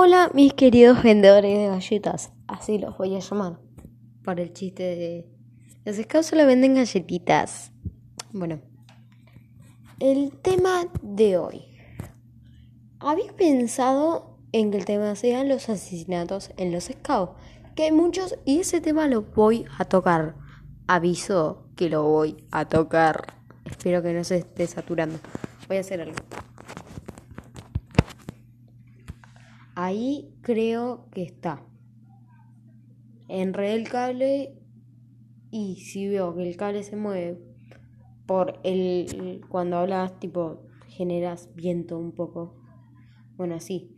Hola 0.00 0.30
mis 0.32 0.54
queridos 0.54 1.02
vendedores 1.02 1.58
de 1.58 1.66
galletas, 1.66 2.30
así 2.46 2.78
los 2.78 2.96
voy 2.96 3.16
a 3.16 3.18
llamar, 3.18 3.58
para 4.22 4.42
el 4.42 4.52
chiste 4.52 4.84
de... 4.84 5.28
Los 5.84 5.96
scouts 5.96 6.26
solo 6.26 6.46
venden 6.46 6.76
galletitas. 6.76 7.72
Bueno, 8.32 8.60
el 9.98 10.38
tema 10.40 10.86
de 11.02 11.36
hoy. 11.36 11.64
¿Habéis 13.00 13.32
pensado 13.32 14.38
en 14.52 14.70
que 14.70 14.78
el 14.78 14.84
tema 14.84 15.16
sean 15.16 15.48
los 15.48 15.68
asesinatos 15.68 16.52
en 16.56 16.70
los 16.70 16.84
scouts? 16.84 17.32
Que 17.74 17.82
hay 17.82 17.92
muchos 17.92 18.38
y 18.44 18.60
ese 18.60 18.80
tema 18.80 19.08
lo 19.08 19.22
voy 19.22 19.64
a 19.78 19.84
tocar. 19.84 20.36
Aviso 20.86 21.66
que 21.74 21.90
lo 21.90 22.04
voy 22.04 22.44
a 22.52 22.66
tocar. 22.66 23.34
Espero 23.64 24.00
que 24.00 24.12
no 24.12 24.22
se 24.22 24.36
esté 24.36 24.64
saturando. 24.68 25.18
Voy 25.66 25.78
a 25.78 25.80
hacer 25.80 26.00
algo. 26.02 26.14
Ahí 29.80 30.34
creo 30.42 31.08
que 31.12 31.22
está. 31.22 31.64
Enredé 33.28 33.74
el 33.74 33.88
cable 33.88 34.58
y 35.52 35.76
si 35.76 36.08
veo 36.08 36.34
que 36.34 36.48
el 36.48 36.56
cable 36.56 36.82
se 36.82 36.96
mueve 36.96 37.38
por 38.26 38.58
el 38.64 39.40
cuando 39.48 39.78
hablas 39.78 40.18
tipo 40.18 40.66
generas 40.88 41.54
viento 41.54 41.96
un 41.96 42.10
poco. 42.10 42.60
Bueno, 43.36 43.54
así. 43.54 43.94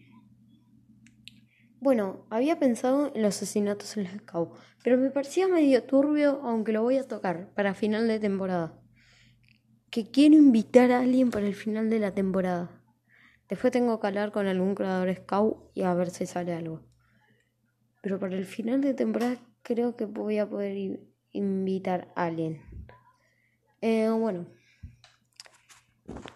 Bueno, 1.80 2.26
había 2.28 2.59
pensado 2.59 3.10
en 3.15 3.23
los 3.23 3.37
asesinatos 3.37 3.96
en 3.96 4.04
los 4.04 4.12
Scouts, 4.12 4.60
pero 4.84 4.98
me 4.98 5.09
parecía 5.10 5.48
medio 5.48 5.82
turbio, 5.84 6.42
aunque 6.42 6.73
lo 6.73 6.82
voy 6.82 6.98
a 6.98 7.09
tocar 7.09 7.54
para 7.54 7.73
final 7.73 8.06
de 8.06 8.20
temporada. 8.20 8.78
Que 9.88 10.10
quiero 10.10 10.34
invitar 10.34 10.92
a 10.92 11.01
alguien 11.01 11.30
para 11.30 11.46
el 11.46 11.54
final 11.54 11.88
de 11.88 12.01
la 12.01 12.12
temporada. 12.12 12.79
Después 13.50 13.72
tengo 13.72 13.98
que 13.98 14.06
hablar 14.06 14.30
con 14.30 14.46
algún 14.46 14.77
creador 14.77 15.12
scout 15.14 15.70
y 15.74 15.82
a 15.82 15.92
ver 15.92 16.10
si 16.10 16.24
sale 16.24 16.54
algo. 16.54 16.80
Pero 18.01 18.20
para 18.20 18.37
el 18.37 18.46
final 18.46 18.80
de 18.80 18.95
temporada 18.95 19.37
creo 19.62 19.96
que 19.96 20.04
voy 20.04 20.38
a 20.38 20.48
poder 20.48 21.01
invitar 21.32 22.12
a 22.15 22.26
alguien. 22.26 22.62
Eh, 23.82 24.09
bueno, 24.09 24.46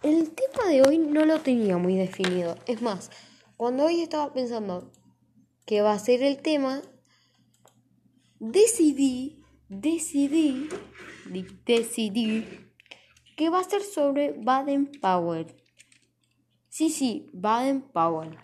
el 0.03 0.31
tema 0.33 0.69
de 0.69 0.83
hoy 0.83 0.99
no 0.99 1.25
lo 1.25 1.41
tenía 1.41 1.79
muy 1.79 1.97
definido. 1.97 2.57
Es 2.67 2.83
más, 2.83 3.11
cuando 3.57 3.85
hoy 3.85 4.03
estaba 4.03 4.33
pensando 4.33 4.91
que 5.67 5.83
va 5.83 5.93
a 5.93 5.99
ser 6.01 6.21
el 6.23 6.39
tema, 6.39 6.83
decidí, 8.41 9.41
decidí, 9.69 10.69
decidí 11.65 12.45
que 13.37 13.51
va 13.51 13.61
a 13.61 13.65
ser 13.65 13.83
sobre 13.83 14.33
Baden 14.33 14.91
Powell. 15.01 15.64
Sí, 16.75 16.91
sí, 16.91 17.31
Baden 17.33 17.83
Powell. 17.83 18.37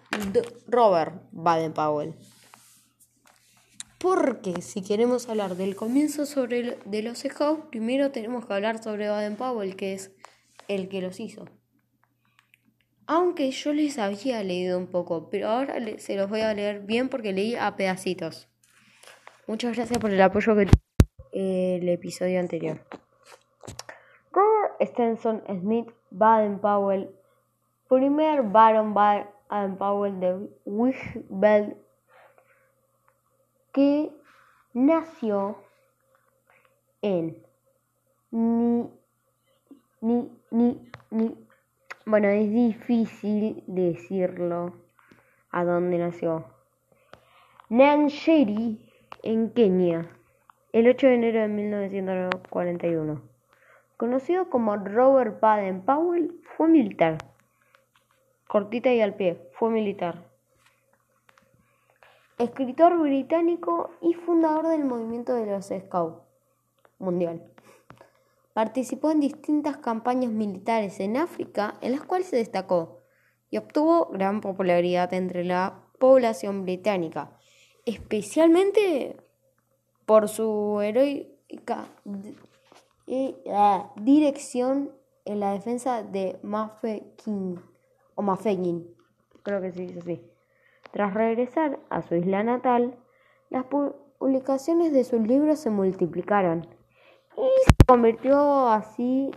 Robert 0.68 1.20
Baden 1.32 1.72
Powell. 1.72 2.14
Porque 3.98 4.62
si 4.62 4.84
queremos 4.84 5.28
hablar 5.28 5.56
del 5.56 5.74
comienzo 5.74 6.26
sobre 6.26 6.78
de 6.84 7.02
los 7.02 7.18
Scouts, 7.18 7.64
primero 7.70 8.12
tenemos 8.12 8.46
que 8.46 8.54
hablar 8.54 8.80
sobre 8.80 9.08
Baden 9.08 9.34
Powell, 9.34 9.74
que 9.74 9.94
es 9.94 10.12
el 10.68 10.88
que 10.88 11.02
los 11.02 11.18
hizo. 11.18 11.46
Aunque 13.08 13.50
yo 13.50 13.72
les 13.72 13.98
había 13.98 14.44
leído 14.44 14.78
un 14.78 14.86
poco, 14.86 15.28
pero 15.28 15.48
ahora 15.48 15.74
se 15.98 16.14
los 16.14 16.30
voy 16.30 16.42
a 16.42 16.54
leer 16.54 16.82
bien 16.82 17.08
porque 17.08 17.32
leí 17.32 17.56
a 17.56 17.74
pedacitos. 17.74 18.48
Muchas 19.48 19.74
gracias 19.74 19.98
por 19.98 20.12
el 20.12 20.22
apoyo 20.22 20.54
que 20.54 20.68
el 21.32 21.88
episodio 21.88 22.38
anterior. 22.38 22.86
Robert 24.30 24.92
Stenson 24.92 25.42
Smith 25.48 25.90
Baden 26.12 26.60
Powell 26.60 27.19
primer 27.90 28.44
Baron 28.44 28.94
Baden 28.94 29.76
Powell 29.76 30.20
de 30.20 30.48
Wishbell, 30.64 31.76
que 33.72 34.12
nació 34.72 35.56
en 37.02 37.36
ni, 38.30 38.88
ni, 40.00 40.30
ni, 40.52 40.90
ni, 41.10 41.46
bueno, 42.06 42.28
es 42.28 42.52
difícil 42.52 43.64
decirlo 43.66 44.72
a 45.50 45.64
dónde 45.64 45.98
nació. 45.98 46.44
Nansheri, 47.70 48.88
en 49.24 49.50
Kenia, 49.50 50.08
el 50.72 50.88
8 50.88 51.08
de 51.08 51.14
enero 51.14 51.40
de 51.40 51.48
1941. 51.48 53.20
Conocido 53.96 54.48
como 54.48 54.76
Robert 54.76 55.40
Baden 55.40 55.82
Powell, 55.82 56.40
fue 56.56 56.68
militar 56.68 57.18
cortita 58.50 58.92
y 58.92 59.00
al 59.00 59.14
pie, 59.14 59.48
fue 59.52 59.70
militar. 59.70 60.28
Escritor 62.36 62.98
británico 62.98 63.90
y 64.00 64.14
fundador 64.14 64.66
del 64.66 64.84
movimiento 64.84 65.34
de 65.34 65.46
los 65.46 65.66
Scouts 65.66 66.20
mundial. 66.98 67.44
Participó 68.52 69.12
en 69.12 69.20
distintas 69.20 69.76
campañas 69.76 70.32
militares 70.32 70.98
en 70.98 71.16
África 71.16 71.78
en 71.80 71.92
las 71.92 72.02
cuales 72.02 72.26
se 72.26 72.38
destacó 72.38 72.98
y 73.50 73.58
obtuvo 73.58 74.06
gran 74.06 74.40
popularidad 74.40 75.14
entre 75.14 75.44
la 75.44 75.84
población 76.00 76.64
británica, 76.64 77.38
especialmente 77.86 79.16
por 80.06 80.28
su 80.28 80.80
heroica 80.80 81.86
ah, 83.52 83.92
dirección 83.94 84.90
en 85.24 85.38
la 85.38 85.52
defensa 85.52 86.02
de 86.02 86.40
King 87.22 87.58
o 88.14 88.22
Mafeguin, 88.22 88.94
creo 89.42 89.60
que 89.60 89.72
se 89.72 89.82
dice 89.82 89.98
así. 90.00 90.30
Tras 90.92 91.14
regresar 91.14 91.78
a 91.88 92.02
su 92.02 92.16
isla 92.16 92.42
natal, 92.42 92.98
las 93.48 93.64
publicaciones 93.64 94.92
de 94.92 95.04
sus 95.04 95.20
libros 95.20 95.58
se 95.60 95.70
multiplicaron 95.70 96.66
y 97.36 97.48
se 97.64 97.84
convirtió 97.86 98.68
así, 98.68 99.30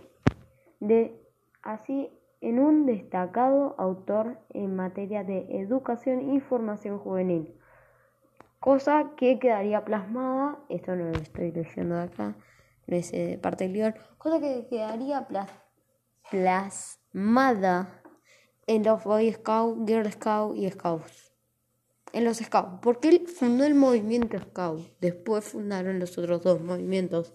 de, 0.80 1.20
así 1.62 2.10
en 2.40 2.58
un 2.58 2.86
destacado 2.86 3.74
autor 3.78 4.38
en 4.50 4.76
materia 4.76 5.24
de 5.24 5.46
educación 5.60 6.34
y 6.34 6.40
formación 6.40 6.98
juvenil, 6.98 7.54
cosa 8.60 9.12
que 9.16 9.38
quedaría 9.38 9.84
plasmada, 9.84 10.58
esto 10.68 10.94
no 10.96 11.04
lo 11.04 11.18
estoy 11.18 11.52
leyendo 11.52 11.94
de 11.94 12.02
acá, 12.02 12.34
no 12.86 12.96
es 12.96 13.12
de 13.12 13.38
parte 13.38 13.64
del 13.64 13.72
libro, 13.72 13.94
cosa 14.18 14.40
que 14.40 14.66
quedaría 14.68 15.26
plasmada 16.30 18.03
en 18.66 18.82
los 18.82 19.04
Boy 19.04 19.32
Scouts, 19.32 19.86
Girl 19.86 20.10
Scouts 20.10 20.58
y 20.58 20.70
Scouts. 20.70 21.32
En 22.12 22.24
los 22.24 22.38
Scouts, 22.38 22.78
porque 22.80 23.08
él 23.08 23.26
fundó 23.28 23.64
el 23.64 23.74
movimiento 23.74 24.38
Scout. 24.38 24.80
Después 25.00 25.44
fundaron 25.44 25.98
los 25.98 26.16
otros 26.16 26.42
dos 26.42 26.60
movimientos. 26.60 27.34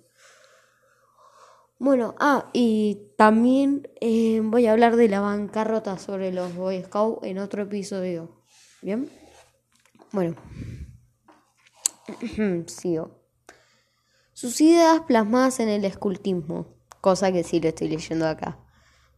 Bueno, 1.78 2.16
ah, 2.20 2.50
y 2.54 3.14
también 3.18 3.90
eh, 4.02 4.42
voy 4.44 4.68
a 4.68 4.74
hablar 4.74 4.96
de 4.96 5.08
la 5.08 5.22
bancarrota 5.22 5.98
sobre 5.98 6.32
los 6.32 6.56
Boy 6.56 6.84
Scouts 6.84 7.26
en 7.26 7.40
otro 7.40 7.64
episodio. 7.64 8.30
¿Bien? 8.82 9.10
Bueno. 10.12 10.36
Sigo. 12.68 13.20
Sus 14.34 14.62
ideas 14.62 15.02
plasmadas 15.02 15.60
en 15.60 15.68
el 15.68 15.84
escultismo, 15.84 16.78
cosa 17.02 17.32
que 17.32 17.44
sí 17.44 17.60
lo 17.60 17.70
estoy 17.70 17.90
leyendo 17.90 18.28
acá. 18.28 18.58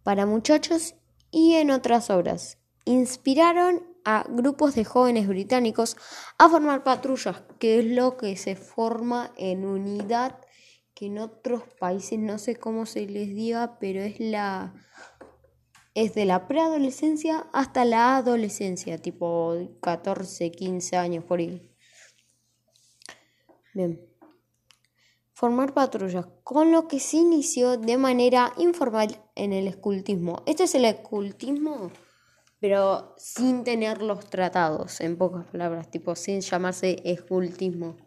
Para 0.03 0.25
muchachos 0.25 0.95
y 1.31 1.53
en 1.55 1.71
otras 1.71 2.09
obras. 2.09 2.57
Inspiraron 2.85 3.83
a 4.03 4.25
grupos 4.27 4.75
de 4.75 4.83
jóvenes 4.83 5.27
británicos 5.27 5.95
a 6.37 6.49
formar 6.49 6.83
patrullas, 6.83 7.43
que 7.59 7.79
es 7.79 7.85
lo 7.85 8.17
que 8.17 8.35
se 8.35 8.55
forma 8.55 9.31
en 9.37 9.65
unidad, 9.65 10.39
que 10.93 11.07
en 11.07 11.19
otros 11.19 11.63
países 11.79 12.19
no 12.19 12.37
sé 12.37 12.55
cómo 12.55 12.85
se 12.85 13.05
les 13.07 13.29
diga, 13.29 13.79
pero 13.79 14.01
es 14.01 14.19
la 14.19 14.73
es 15.93 16.13
de 16.13 16.23
la 16.23 16.47
preadolescencia 16.47 17.47
hasta 17.51 17.83
la 17.83 18.15
adolescencia, 18.15 18.97
tipo 18.97 19.57
14, 19.81 20.51
15 20.51 20.95
años 20.95 21.25
por 21.25 21.39
ahí. 21.39 21.69
Bien 23.73 24.11
formar 25.41 25.73
patrullas, 25.73 26.27
con 26.43 26.71
lo 26.71 26.87
que 26.87 26.99
se 26.99 27.17
inició 27.17 27.75
de 27.75 27.97
manera 27.97 28.53
informal 28.57 29.20
en 29.41 29.53
el 29.53 29.67
escultismo. 29.67 30.43
Este 30.45 30.65
es 30.65 30.75
el 30.75 30.85
escultismo, 30.85 31.89
pero 32.59 33.15
sin 33.17 33.63
tener 33.63 34.03
los 34.03 34.29
tratados, 34.29 35.01
en 35.01 35.17
pocas 35.17 35.45
palabras, 35.47 35.89
tipo 35.89 36.15
sin 36.15 36.41
llamarse 36.41 37.01
escultismo. 37.05 37.97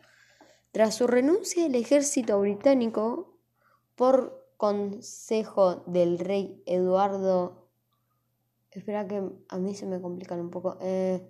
Tras 0.71 0.95
su 0.95 1.09
renuncia 1.09 1.65
del 1.65 1.75
ejército 1.75 2.41
británico, 2.41 3.37
por 3.97 4.47
consejo 4.57 5.83
del 5.89 6.21
rey 6.21 6.63
Eduardo, 6.67 7.69
espera 8.71 9.09
que 9.09 9.29
a 9.49 9.59
mí 9.59 9.75
se 9.75 9.87
me 9.87 10.01
complican 10.01 10.39
un 10.39 10.51
poco, 10.51 10.79
eh, 10.83 11.21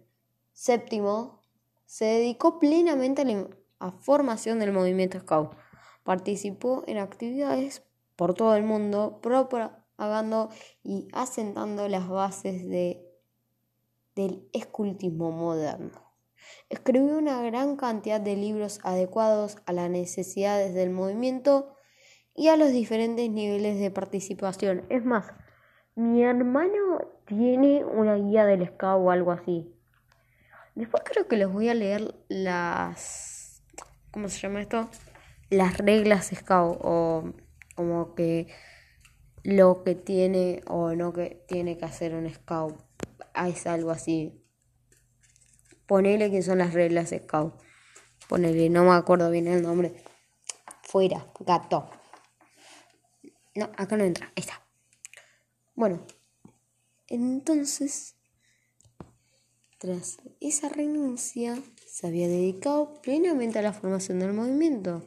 séptimo, 0.52 1.40
se 1.86 2.04
dedicó 2.04 2.58
plenamente 2.58 3.22
a 3.22 3.86
la 3.86 3.92
formación 3.92 4.58
del 4.58 4.72
movimiento 4.72 5.18
Scout 5.20 5.54
Participó 6.02 6.84
en 6.86 6.98
actividades 6.98 7.82
por 8.16 8.34
todo 8.34 8.54
el 8.54 8.64
mundo, 8.64 9.20
propagando 9.96 10.50
y 10.82 11.08
asentando 11.12 11.88
las 11.88 12.08
bases 12.08 12.68
de, 12.68 13.00
del 14.14 14.48
escultismo 14.52 15.30
moderno. 15.30 15.92
Escribió 16.68 17.16
una 17.16 17.40
gran 17.42 17.76
cantidad 17.76 18.20
de 18.20 18.36
libros 18.36 18.80
adecuados 18.82 19.58
a 19.66 19.72
las 19.72 19.88
necesidades 19.90 20.74
del 20.74 20.90
movimiento 20.90 21.76
y 22.34 22.48
a 22.48 22.56
los 22.56 22.72
diferentes 22.72 23.30
niveles 23.30 23.78
de 23.78 23.90
participación. 23.90 24.84
Es 24.88 25.04
más, 25.04 25.26
mi 25.94 26.22
hermano 26.22 27.12
tiene 27.26 27.84
una 27.84 28.16
guía 28.16 28.44
del 28.44 28.66
scout 28.66 29.06
o 29.06 29.10
algo 29.10 29.32
así. 29.32 29.72
Después 30.74 31.04
creo 31.06 31.28
que 31.28 31.36
les 31.36 31.50
voy 31.50 31.68
a 31.68 31.74
leer 31.74 32.14
las... 32.28 33.62
¿Cómo 34.10 34.28
se 34.28 34.40
llama 34.40 34.60
esto? 34.60 34.88
Las 35.50 35.78
reglas 35.78 36.30
scout 36.34 36.78
o 36.82 37.32
como 37.76 38.14
que 38.14 38.48
lo 39.44 39.84
que 39.84 39.94
tiene 39.94 40.62
o 40.66 40.94
no 40.94 41.12
que 41.12 41.44
tiene 41.46 41.78
que 41.78 41.84
hacer 41.84 42.14
un 42.14 42.32
scout. 42.32 42.76
Es 43.46 43.66
algo 43.66 43.90
así. 43.90 44.42
Ponele 45.86 46.30
que 46.30 46.42
son 46.42 46.58
las 46.58 46.72
reglas 46.72 47.10
scout. 47.10 47.54
Ponele, 48.28 48.70
no 48.70 48.84
me 48.84 48.92
acuerdo 48.92 49.30
bien 49.30 49.46
el 49.46 49.62
nombre. 49.62 50.02
Fuera, 50.82 51.30
gato. 51.40 51.90
No, 53.54 53.66
acá 53.76 53.96
no 53.96 54.04
entra. 54.04 54.26
Ahí 54.28 54.40
está. 54.40 54.66
Bueno, 55.74 56.06
entonces, 57.06 58.16
tras 59.78 60.18
esa 60.40 60.70
renuncia, 60.70 61.62
se 61.86 62.06
había 62.06 62.28
dedicado 62.28 63.00
plenamente 63.02 63.58
a 63.58 63.62
la 63.62 63.72
formación 63.74 64.20
del 64.20 64.32
movimiento 64.32 65.04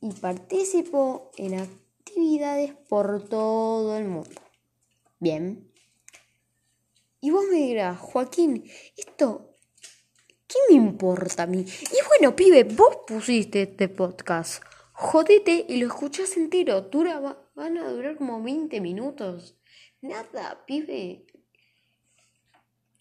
y 0.00 0.12
participó 0.12 1.32
en 1.36 1.54
actividades 2.10 2.72
por 2.88 3.28
todo 3.28 3.96
el 3.96 4.06
mundo. 4.06 4.40
Bien. 5.20 5.70
Y 7.20 7.30
vos 7.30 7.44
me 7.50 7.58
dirás, 7.58 7.98
Joaquín, 7.98 8.64
esto, 8.96 9.54
¿qué 10.48 10.56
me 10.68 10.76
importa 10.76 11.44
a 11.44 11.46
mí? 11.46 11.60
Y 11.60 12.06
bueno, 12.08 12.34
pibe, 12.34 12.64
vos 12.64 12.98
pusiste 13.06 13.62
este 13.62 13.88
podcast. 13.88 14.62
Jodete 14.92 15.66
y 15.68 15.76
lo 15.76 15.86
escuchás 15.86 16.36
entero. 16.36 16.80
Dura, 16.82 17.20
van 17.54 17.78
a 17.78 17.88
durar 17.88 18.16
como 18.16 18.42
20 18.42 18.80
minutos. 18.80 19.56
Nada, 20.00 20.64
pibe. 20.66 21.26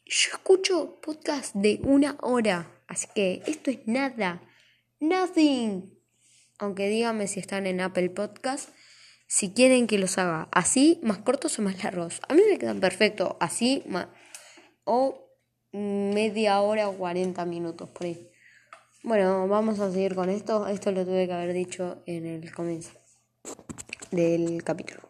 Yo 0.05 0.31
escucho 0.33 0.99
podcast 1.01 1.55
de 1.55 1.79
una 1.83 2.17
hora. 2.21 2.83
Así 2.87 3.07
que 3.15 3.41
esto 3.47 3.71
es 3.71 3.87
nada. 3.87 4.41
Nothing. 4.99 5.97
Aunque 6.57 6.89
díganme 6.89 7.27
si 7.27 7.39
están 7.39 7.67
en 7.67 7.79
Apple 7.79 8.09
Podcast. 8.09 8.69
Si 9.31 9.53
quieren 9.53 9.85
que 9.85 9.99
los 9.99 10.17
haga 10.17 10.49
así, 10.51 10.99
más 11.03 11.19
cortos 11.19 11.59
o 11.59 11.61
más 11.61 11.83
largos. 11.83 12.19
A 12.27 12.33
mí 12.33 12.41
me 12.49 12.57
quedan 12.57 12.79
perfecto. 12.79 13.37
Así 13.39 13.83
o 14.85 15.29
media 15.71 16.59
hora 16.61 16.89
o 16.89 16.97
40 16.97 17.45
minutos 17.45 17.87
por 17.91 18.07
ahí. 18.07 18.31
Bueno, 19.03 19.47
vamos 19.47 19.79
a 19.79 19.91
seguir 19.91 20.15
con 20.15 20.31
esto. 20.31 20.65
Esto 20.65 20.91
lo 20.91 21.05
tuve 21.05 21.27
que 21.27 21.33
haber 21.33 21.53
dicho 21.53 22.01
en 22.07 22.25
el 22.25 22.51
comienzo 22.51 22.89
del 24.09 24.63
capítulo. 24.63 25.01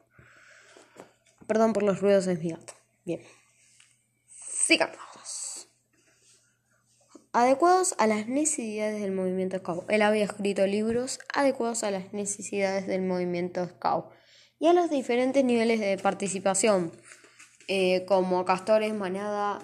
Perdón 1.48 1.72
por 1.72 1.84
los 1.84 2.02
ruidos, 2.02 2.28
es 2.28 2.44
mi 2.44 2.50
gato. 2.50 2.74
Bien. 3.06 3.22
Sigamos. 4.28 5.09
Adecuados 7.32 7.94
a 8.00 8.08
las 8.08 8.28
necesidades 8.28 9.00
del 9.00 9.12
movimiento 9.12 9.60
Scout. 9.60 9.88
Él 9.92 10.02
había 10.02 10.24
escrito 10.24 10.66
libros 10.66 11.20
adecuados 11.32 11.84
a 11.84 11.92
las 11.92 12.12
necesidades 12.12 12.88
del 12.88 13.04
movimiento 13.04 13.64
Scout 13.68 14.06
y 14.58 14.66
a 14.66 14.74
los 14.74 14.90
diferentes 14.90 15.46
niveles 15.46 15.80
de 15.80 16.00
participación, 16.00 16.92
eh, 17.68 18.04
como 18.06 18.46
Castores, 18.46 18.96
Manada, 18.96 19.60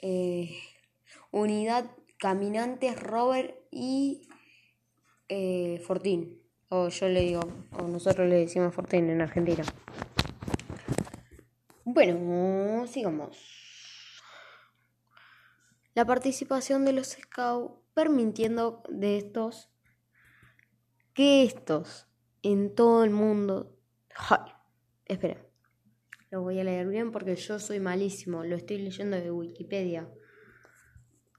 eh, 0.00 0.58
Unidad, 1.30 1.84
Caminantes, 2.18 3.00
Robert 3.00 3.54
y 3.70 4.28
eh, 5.28 5.80
Fortín. 5.86 6.42
O 6.68 6.88
yo 6.88 7.08
le 7.08 7.20
digo, 7.20 7.42
o 7.78 7.82
nosotros 7.86 8.28
le 8.28 8.40
decimos 8.40 8.74
Fortín 8.74 9.08
en 9.08 9.20
Argentina. 9.20 9.62
Bueno, 11.84 12.88
sigamos. 12.88 13.63
La 15.94 16.04
participación 16.04 16.84
de 16.84 16.92
los 16.92 17.08
scouts 17.08 17.80
permitiendo 17.94 18.82
de 18.88 19.16
estos 19.18 19.70
que 21.14 21.44
estos 21.44 22.08
en 22.42 22.74
todo 22.74 23.04
el 23.04 23.10
mundo. 23.10 23.78
¡Ay! 24.16 24.52
Espera. 25.06 25.40
Lo 26.30 26.42
voy 26.42 26.58
a 26.58 26.64
leer 26.64 26.88
bien 26.88 27.12
porque 27.12 27.36
yo 27.36 27.60
soy 27.60 27.78
malísimo. 27.78 28.42
Lo 28.42 28.56
estoy 28.56 28.78
leyendo 28.78 29.16
de 29.16 29.30
Wikipedia. 29.30 30.10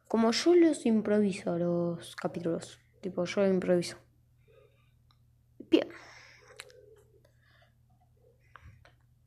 Como 0.07 0.31
yo 0.31 0.56
los 0.56 0.86
improviso 0.86 1.57
los 1.57 2.16
capítulos. 2.16 2.80
Tipo, 3.02 3.25
yo 3.25 3.46
improviso. 3.46 3.98
Bien. 5.69 5.90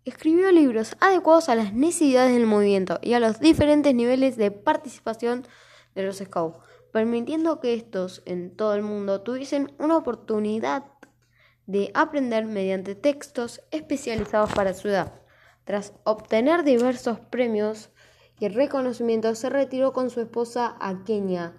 Escribió 0.08 0.50
libros 0.52 0.96
adecuados 1.00 1.50
a 1.50 1.54
las 1.54 1.74
necesidades 1.74 2.32
del 2.32 2.46
movimiento 2.46 2.98
y 3.02 3.12
a 3.12 3.20
los 3.20 3.40
diferentes 3.40 3.94
niveles 3.94 4.38
de 4.38 4.50
participación 4.50 5.46
de 5.94 6.02
los 6.02 6.16
scouts, 6.16 6.56
permitiendo 6.94 7.60
que 7.60 7.74
estos 7.74 8.22
en 8.24 8.56
todo 8.56 8.74
el 8.74 8.80
mundo 8.80 9.20
tuviesen 9.20 9.70
una 9.78 9.98
oportunidad 9.98 10.86
de 11.66 11.90
aprender 11.92 12.46
mediante 12.46 12.94
textos 12.94 13.60
especializados 13.70 14.50
para 14.54 14.72
su 14.72 14.88
edad. 14.88 15.20
Tras 15.64 15.92
obtener 16.04 16.64
diversos 16.64 17.20
premios 17.20 17.90
y 18.40 18.48
reconocimientos, 18.48 19.38
se 19.38 19.50
retiró 19.50 19.92
con 19.92 20.08
su 20.08 20.22
esposa 20.22 20.74
a 20.80 21.04
Kenia, 21.04 21.54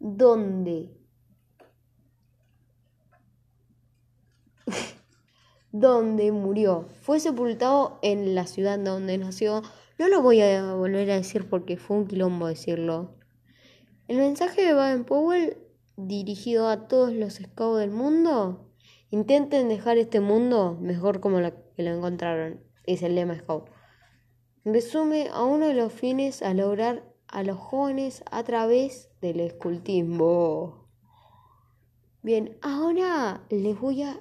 donde 0.00 0.90
donde 5.80 6.32
murió. 6.32 6.86
Fue 7.02 7.20
sepultado 7.20 7.98
en 8.02 8.34
la 8.34 8.46
ciudad 8.46 8.78
donde 8.78 9.18
nació. 9.18 9.62
No 9.98 10.08
lo 10.08 10.22
voy 10.22 10.40
a 10.40 10.74
volver 10.74 11.10
a 11.10 11.16
decir 11.16 11.48
porque 11.48 11.76
fue 11.76 11.98
un 11.98 12.06
quilombo 12.06 12.46
decirlo. 12.46 13.14
El 14.08 14.18
mensaje 14.18 14.62
de 14.62 14.72
Baden 14.72 15.04
Powell, 15.04 15.58
dirigido 15.96 16.68
a 16.68 16.88
todos 16.88 17.12
los 17.12 17.34
scouts 17.34 17.80
del 17.80 17.90
mundo, 17.90 18.70
intenten 19.10 19.68
dejar 19.68 19.98
este 19.98 20.20
mundo 20.20 20.78
mejor 20.80 21.20
como 21.20 21.40
lo 21.40 21.52
que 21.74 21.82
lo 21.82 21.90
encontraron, 21.90 22.60
es 22.84 23.02
el 23.02 23.14
lema 23.14 23.36
scout. 23.38 23.68
Resume 24.64 25.28
a 25.32 25.44
uno 25.44 25.66
de 25.66 25.74
los 25.74 25.92
fines 25.92 26.42
a 26.42 26.54
lograr 26.54 27.04
a 27.28 27.42
los 27.42 27.58
jóvenes 27.58 28.22
a 28.30 28.44
través 28.44 29.10
del 29.20 29.40
escultismo. 29.40 30.88
Bien, 32.22 32.56
ahora 32.62 33.44
les 33.50 33.78
voy 33.78 34.02
a 34.02 34.20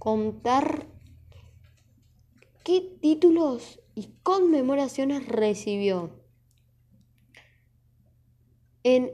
contar 0.00 0.88
qué 2.64 2.80
títulos 3.00 3.78
y 3.94 4.12
conmemoraciones 4.24 5.28
recibió. 5.28 6.10
En 8.82 9.12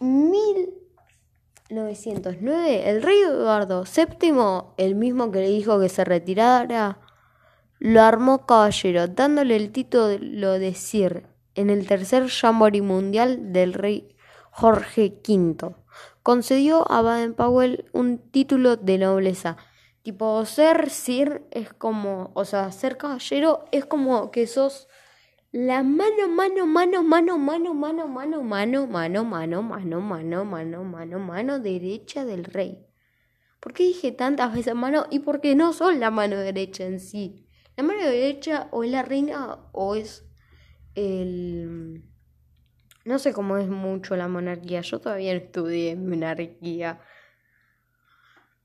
1909, 0.00 2.90
el 2.90 3.00
rey 3.02 3.18
Eduardo 3.18 3.84
VII, 3.84 4.32
el 4.78 4.96
mismo 4.96 5.30
que 5.30 5.38
le 5.40 5.50
dijo 5.50 5.78
que 5.78 5.90
se 5.90 6.04
retirara, 6.04 6.98
lo 7.78 8.02
armó 8.02 8.46
caballero, 8.46 9.06
dándole 9.06 9.54
el 9.56 9.70
título 9.72 10.58
de 10.58 10.74
Sir 10.74 11.26
en 11.54 11.70
el 11.70 11.86
tercer 11.86 12.28
Jamboree 12.28 12.82
Mundial 12.82 13.52
del 13.52 13.74
rey 13.74 14.16
Jorge 14.50 15.20
V 15.28 15.84
concedió 16.24 16.90
a 16.90 17.02
Baden-Powell 17.02 17.84
un 17.92 18.18
título 18.18 18.76
de 18.76 18.98
nobleza. 18.98 19.58
Tipo, 20.04 20.44
ser 20.44 20.90
sir 20.90 21.46
es 21.50 21.72
como, 21.72 22.30
o 22.34 22.44
sea, 22.44 22.70
ser 22.72 22.98
caballero 22.98 23.64
es 23.72 23.86
como 23.86 24.30
que 24.30 24.46
sos 24.46 24.86
la 25.50 25.82
mano, 25.82 26.28
mano, 26.28 26.66
mano, 26.66 27.02
mano, 27.02 27.38
mano, 27.38 27.72
mano, 27.72 28.06
mano, 28.06 28.42
mano, 28.42 28.82
mano, 28.82 29.24
mano, 29.24 29.62
mano, 29.62 30.02
mano, 30.02 30.44
mano, 30.44 30.84
mano, 30.84 31.18
mano 31.18 31.58
derecha 31.58 32.26
del 32.26 32.44
rey. 32.44 32.84
¿Por 33.60 33.72
qué 33.72 33.84
dije 33.84 34.12
tantas 34.12 34.52
veces 34.52 34.74
mano? 34.74 35.06
Y 35.10 35.20
porque 35.20 35.54
no 35.54 35.72
son 35.72 36.00
la 36.00 36.10
mano 36.10 36.36
derecha 36.36 36.84
en 36.84 37.00
sí. 37.00 37.46
La 37.74 37.82
mano 37.82 38.00
derecha 38.00 38.68
o 38.72 38.84
es 38.84 38.90
la 38.90 39.02
reina 39.02 39.70
o 39.72 39.94
es 39.94 40.26
el 40.94 42.04
no 43.06 43.18
sé 43.18 43.32
cómo 43.32 43.56
es 43.56 43.68
mucho 43.68 44.16
la 44.16 44.28
monarquía. 44.28 44.82
Yo 44.82 44.98
todavía 44.98 45.32
no 45.32 45.40
estudié 45.40 45.96
monarquía. 45.96 47.00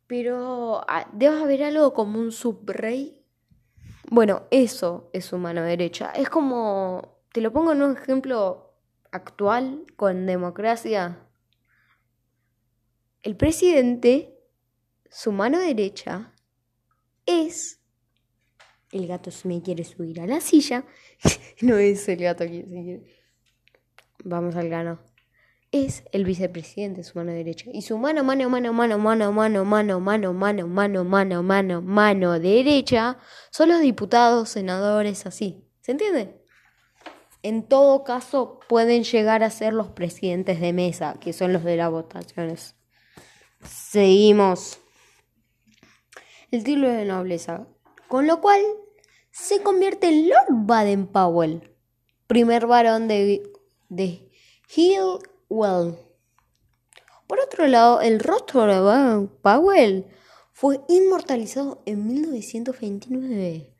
Pero 0.09 0.81
ah, 0.87 1.07
debe 1.13 1.39
haber 1.39 1.63
algo 1.63 1.93
como 1.93 2.19
un 2.19 2.31
subrey. 2.31 3.23
Bueno, 4.09 4.47
eso 4.49 5.11
es 5.13 5.25
su 5.25 5.37
mano 5.37 5.61
derecha. 5.61 6.11
Es 6.15 6.29
como, 6.29 7.19
te 7.31 7.41
lo 7.41 7.53
pongo 7.53 7.73
en 7.73 7.83
un 7.83 7.95
ejemplo 7.95 8.73
actual 9.11 9.85
con 9.95 10.25
democracia. 10.25 11.27
El 13.21 13.37
presidente, 13.37 14.35
su 15.11 15.31
mano 15.31 15.59
derecha, 15.59 16.33
es 17.27 17.79
El 18.91 19.05
gato 19.05 19.29
se 19.29 19.47
me 19.47 19.61
quiere 19.61 19.83
subir 19.83 20.21
a 20.21 20.25
la 20.25 20.41
silla. 20.41 20.85
no 21.61 21.77
es 21.77 22.09
el 22.09 22.17
gato 22.17 22.45
que 22.45 22.65
se 22.65 22.81
quiere. 22.81 23.03
Vamos 24.23 24.55
al 24.55 24.69
grano. 24.69 24.99
Es 25.71 26.03
el 26.11 26.25
vicepresidente, 26.25 27.03
su 27.03 27.17
mano 27.17 27.31
derecha. 27.31 27.69
Y 27.71 27.83
su 27.83 27.97
mano, 27.99 28.23
mano, 28.23 28.49
mano, 28.49 28.73
mano, 28.73 28.97
mano, 28.97 29.31
mano, 29.31 29.63
mano, 29.63 29.99
mano, 29.99 30.33
mano, 30.33 30.63
mano, 30.63 31.03
mano, 31.03 31.43
mano, 31.43 31.81
mano 31.81 32.39
derecha 32.39 33.17
son 33.51 33.69
los 33.69 33.79
diputados, 33.79 34.49
senadores, 34.49 35.27
así. 35.27 35.63
¿Se 35.81 35.91
entiende? 35.91 36.43
En 37.43 37.67
todo 37.67 38.03
caso, 38.03 38.59
pueden 38.67 39.03
llegar 39.03 39.43
a 39.43 39.51
ser 39.51 39.73
los 39.73 39.89
presidentes 39.89 40.59
de 40.59 40.73
mesa, 40.73 41.17
que 41.21 41.33
son 41.33 41.53
los 41.53 41.63
de 41.63 41.77
las 41.77 41.91
votaciones. 41.91 42.75
Seguimos. 43.63 44.79
El 46.49 46.63
título 46.63 46.89
de 46.89 47.05
nobleza. 47.05 47.67
Con 48.07 48.25
lo 48.25 48.41
cual, 48.41 48.59
se 49.29 49.61
convierte 49.61 50.07
en 50.07 50.29
Lord 50.29 50.47
Baden-Powell, 50.49 51.75
primer 52.25 52.65
varón 52.65 53.07
de, 53.07 53.43
de 53.87 54.29
Hillwell. 55.49 55.97
Por 57.27 57.39
otro 57.39 57.67
lado, 57.67 58.01
el 58.01 58.19
rostro 58.19 58.65
de 58.65 58.79
Baden-Powell 58.79 60.05
fue 60.53 60.81
inmortalizado 60.87 61.81
en 61.85 62.07
1929 62.07 63.75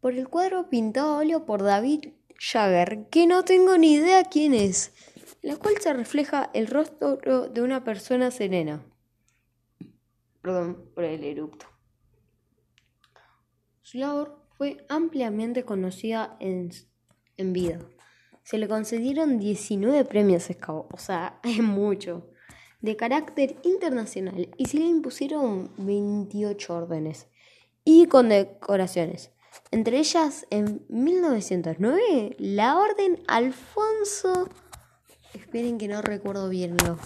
por 0.00 0.14
el 0.14 0.28
cuadro 0.28 0.68
pintado 0.70 1.14
a 1.14 1.18
óleo 1.18 1.44
por 1.44 1.62
David 1.62 2.14
Jagger, 2.38 3.08
que 3.10 3.26
no 3.26 3.44
tengo 3.44 3.76
ni 3.76 3.94
idea 3.94 4.24
quién 4.24 4.54
es, 4.54 4.92
la 5.42 5.56
cual 5.56 5.74
se 5.80 5.92
refleja 5.92 6.50
el 6.54 6.68
rostro 6.68 7.16
de 7.16 7.62
una 7.62 7.84
persona 7.84 8.30
serena. 8.30 8.84
Perdón 10.40 10.90
por 10.94 11.04
el 11.04 11.24
erupto. 11.24 11.66
Su 13.82 13.98
labor 13.98 14.44
fue 14.56 14.84
ampliamente 14.88 15.64
conocida 15.64 16.36
en, 16.40 16.70
en 17.36 17.52
vida. 17.52 17.80
Se 18.48 18.56
le 18.56 18.66
concedieron 18.66 19.38
19 19.38 20.06
premios 20.06 20.44
Scout, 20.44 20.86
o 20.94 20.96
sea, 20.96 21.38
es 21.44 21.58
mucho, 21.62 22.30
de 22.80 22.96
carácter 22.96 23.56
internacional 23.62 24.48
y 24.56 24.64
se 24.64 24.78
le 24.78 24.86
impusieron 24.86 25.70
28 25.76 26.74
órdenes 26.74 27.26
y 27.84 28.06
condecoraciones. 28.06 29.32
Entre 29.70 29.98
ellas, 29.98 30.46
en 30.48 30.82
1909, 30.88 32.36
la 32.38 32.78
Orden 32.78 33.22
Alfonso... 33.28 34.48
Esperen 35.34 35.76
que 35.76 35.88
no 35.88 36.00
recuerdo 36.00 36.48
bien 36.48 36.74
lo. 36.86 36.98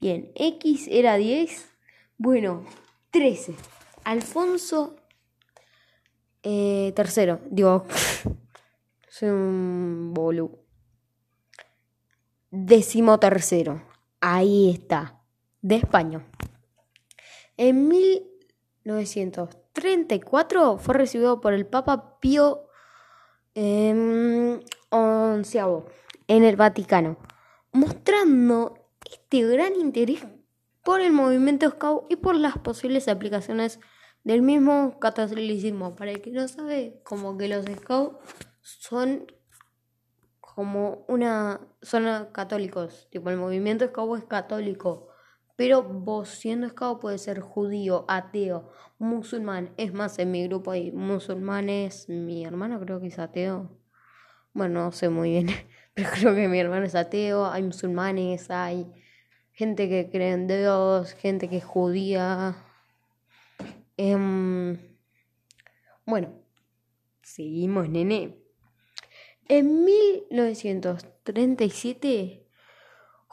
Bien, 0.00 0.32
X 0.34 0.86
era 0.90 1.16
10. 1.16 1.68
Bueno, 2.16 2.64
13. 3.10 3.54
Alfonso 4.04 4.96
eh, 6.42 6.94
tercero. 6.96 7.40
Digo, 7.50 7.84
soy 9.14 9.28
un 9.28 10.12
bolu. 10.12 10.58
Décimo. 12.50 13.16
Ahí 14.20 14.70
está. 14.70 15.20
De 15.62 15.76
España. 15.76 16.26
En 17.56 17.86
1900 17.86 19.50
34 19.72 20.78
fue 20.78 20.94
recibido 20.94 21.40
por 21.40 21.52
el 21.52 21.64
Papa 21.64 22.18
Pío 22.18 22.66
XI 23.54 23.60
en 24.90 26.44
el 26.44 26.56
Vaticano, 26.56 27.16
mostrando 27.72 28.88
este 29.12 29.46
gran 29.46 29.76
interés 29.76 30.26
por 30.82 31.00
el 31.00 31.12
movimiento 31.12 31.70
Scout 31.70 32.10
y 32.10 32.16
por 32.16 32.34
las 32.34 32.58
posibles 32.58 33.06
aplicaciones 33.06 33.78
del 34.24 34.42
mismo 34.42 34.98
catolicismo. 34.98 35.94
Para 35.94 36.10
el 36.10 36.20
que 36.20 36.32
no 36.32 36.48
sabe, 36.48 37.00
como 37.04 37.38
que 37.38 37.46
los 37.46 37.64
Scouts 37.64 38.18
son 38.64 39.26
como 40.40 41.04
una 41.08 41.60
zona 41.82 42.32
católicos, 42.32 43.06
tipo 43.10 43.30
el 43.30 43.36
movimiento 43.36 43.86
Scout 43.86 44.18
es 44.18 44.24
católico 44.24 45.14
pero 45.56 45.82
vos 45.82 46.28
siendo 46.30 46.66
esclavo 46.66 46.98
puede 46.98 47.18
ser 47.18 47.40
judío, 47.40 48.04
ateo, 48.08 48.72
musulmán. 48.98 49.72
Es 49.76 49.92
más, 49.92 50.18
en 50.18 50.32
mi 50.32 50.44
grupo 50.44 50.72
hay 50.72 50.90
musulmanes. 50.90 52.08
Mi 52.08 52.44
hermano 52.44 52.80
creo 52.80 53.00
que 53.00 53.08
es 53.08 53.18
ateo. 53.18 53.70
Bueno, 54.52 54.84
no 54.84 54.92
sé 54.92 55.08
muy 55.08 55.30
bien, 55.30 55.46
pero 55.94 56.10
creo 56.12 56.34
que 56.34 56.48
mi 56.48 56.58
hermano 56.58 56.86
es 56.86 56.94
ateo. 56.94 57.46
Hay 57.46 57.62
musulmanes, 57.62 58.50
hay 58.50 58.86
gente 59.52 59.88
que 59.88 60.10
cree 60.10 60.32
en 60.32 60.48
Dios, 60.48 61.12
gente 61.12 61.48
que 61.48 61.58
es 61.58 61.64
judía. 61.64 62.56
Em, 63.96 64.76
bueno, 66.04 66.32
seguimos, 67.22 67.88
nene. 67.88 68.43
En 69.48 69.84
1937 69.84 72.44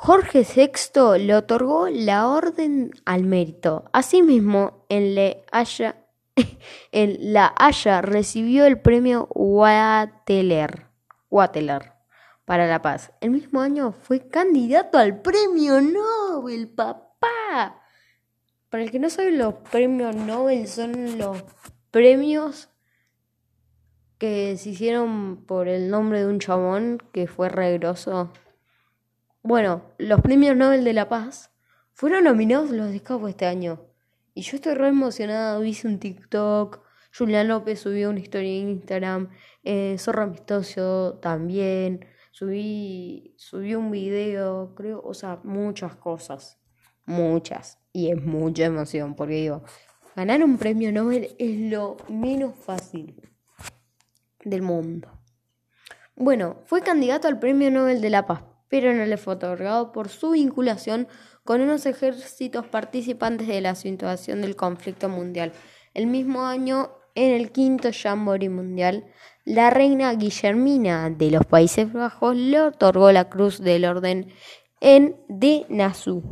Jorge 0.03 0.43
VI 0.43 1.19
le 1.19 1.35
otorgó 1.35 1.87
la 1.87 2.27
Orden 2.27 2.89
al 3.05 3.23
Mérito. 3.23 3.85
Asimismo, 3.93 4.83
en, 4.89 5.13
La 6.91 7.53
Haya 7.55 8.01
recibió 8.01 8.65
el 8.65 8.81
premio 8.81 9.27
Wateler, 9.29 10.87
para 12.45 12.65
la 12.65 12.81
paz. 12.81 13.11
El 13.21 13.29
mismo 13.29 13.61
año 13.61 13.91
fue 13.91 14.27
candidato 14.27 14.97
al 14.97 15.21
premio 15.21 15.79
Nobel, 15.81 16.67
papá. 16.67 17.83
Para 18.69 18.81
el 18.81 18.89
que 18.89 18.97
no 18.97 19.11
sabe, 19.11 19.31
los 19.31 19.53
premios 19.69 20.15
Nobel 20.15 20.67
son 20.67 21.19
los 21.19 21.43
premios 21.91 22.70
que 24.21 24.55
se 24.55 24.69
hicieron 24.69 25.45
por 25.47 25.67
el 25.67 25.89
nombre 25.89 26.19
de 26.19 26.27
un 26.27 26.37
chabón 26.37 26.99
que 27.11 27.25
fue 27.25 27.49
regroso. 27.49 28.31
Bueno, 29.41 29.81
los 29.97 30.21
premios 30.21 30.55
Nobel 30.55 30.83
de 30.83 30.93
la 30.93 31.09
Paz 31.09 31.49
fueron 31.93 32.25
nominados 32.25 32.69
los 32.69 32.91
de 32.91 33.01
este 33.29 33.47
año. 33.47 33.81
Y 34.35 34.43
yo 34.43 34.57
estoy 34.57 34.75
re 34.75 34.89
emocionada, 34.89 35.65
hice 35.65 35.87
un 35.87 35.97
TikTok, 35.97 36.83
Julián 37.17 37.47
López 37.47 37.79
subió 37.79 38.11
una 38.11 38.19
historia 38.19 38.51
en 38.51 38.69
Instagram, 38.69 39.29
eh, 39.63 39.95
Zorro 39.97 40.21
Amistoso 40.21 41.17
también, 41.19 42.05
subí, 42.29 43.33
subí 43.37 43.73
un 43.73 43.89
video, 43.89 44.75
creo, 44.75 45.01
o 45.03 45.15
sea, 45.15 45.39
muchas 45.43 45.95
cosas, 45.95 46.59
muchas. 47.07 47.79
Y 47.91 48.11
es 48.11 48.21
mucha 48.21 48.65
emoción, 48.65 49.15
porque 49.15 49.33
digo, 49.33 49.63
ganar 50.15 50.43
un 50.43 50.59
premio 50.59 50.91
Nobel 50.91 51.35
es 51.39 51.71
lo 51.71 51.97
menos 52.07 52.55
fácil 52.55 53.30
del 54.43 54.61
mundo. 54.61 55.09
Bueno, 56.15 56.57
fue 56.65 56.81
candidato 56.81 57.27
al 57.27 57.39
Premio 57.39 57.71
Nobel 57.71 58.01
de 58.01 58.09
la 58.09 58.25
Paz, 58.25 58.43
pero 58.67 58.93
no 58.93 59.05
le 59.05 59.17
fue 59.17 59.35
otorgado 59.35 59.91
por 59.91 60.09
su 60.09 60.31
vinculación 60.31 61.07
con 61.43 61.61
unos 61.61 61.85
ejércitos 61.85 62.67
participantes 62.67 63.47
de 63.47 63.61
la 63.61 63.75
situación 63.75 64.41
del 64.41 64.55
conflicto 64.55 65.09
mundial. 65.09 65.51
El 65.93 66.07
mismo 66.07 66.45
año, 66.45 66.91
en 67.15 67.33
el 67.33 67.51
quinto 67.51 67.89
Jamboree 67.91 68.49
Mundial, 68.49 69.05
la 69.43 69.71
reina 69.71 70.13
Guillermina 70.13 71.09
de 71.09 71.31
los 71.31 71.45
Países 71.45 71.91
Bajos 71.91 72.35
le 72.35 72.61
otorgó 72.61 73.11
la 73.11 73.29
Cruz 73.29 73.59
del 73.59 73.85
Orden 73.85 74.31
en 74.79 75.17
de 75.27 75.65
Nassau, 75.69 76.23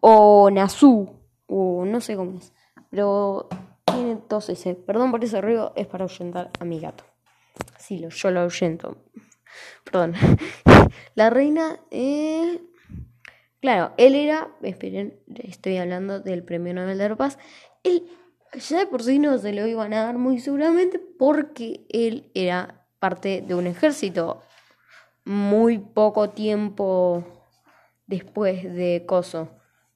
o 0.00 0.50
Nassau, 0.50 1.20
o 1.46 1.84
no 1.84 2.00
sé 2.00 2.16
cómo 2.16 2.38
es, 2.38 2.52
pero 2.90 3.48
tiene 3.84 4.18
dos 4.28 4.48
ese. 4.48 4.74
Perdón 4.74 5.10
por 5.10 5.22
ese 5.22 5.40
ruido, 5.40 5.72
es 5.76 5.86
para 5.86 6.04
ahuyentar 6.04 6.50
a 6.58 6.64
mi 6.64 6.80
gato. 6.80 7.04
Sí, 7.78 7.98
lo, 7.98 8.08
yo 8.08 8.30
lo 8.30 8.40
ahuyento. 8.40 8.96
Perdón. 9.84 10.14
La 11.14 11.30
reina, 11.30 11.78
eh, 11.90 12.60
claro, 13.60 13.94
él 13.96 14.14
era, 14.14 14.48
esperen, 14.62 15.20
estoy 15.36 15.76
hablando 15.76 16.20
del 16.20 16.44
Premio 16.44 16.74
Nobel 16.74 16.98
de 16.98 17.08
la 17.08 17.16
Paz, 17.16 17.38
él 17.82 18.08
ya 18.52 18.78
de 18.78 18.86
por 18.86 19.02
sí 19.02 19.18
no 19.18 19.36
se 19.38 19.52
lo 19.52 19.66
iban 19.66 19.92
a 19.94 20.04
dar 20.04 20.16
muy 20.16 20.38
seguramente 20.38 20.98
porque 20.98 21.86
él 21.88 22.30
era 22.34 22.86
parte 22.98 23.42
de 23.42 23.54
un 23.54 23.66
ejército 23.66 24.42
muy 25.24 25.78
poco 25.78 26.30
tiempo 26.30 27.24
después 28.06 28.62
de 28.62 29.04
Coso, 29.06 29.48